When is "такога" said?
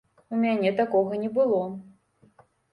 0.79-1.21